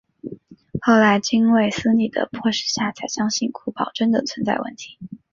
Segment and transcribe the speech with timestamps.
[0.81, 4.97] 后来经卫斯理的迫使下才相信古堡真的存在问题。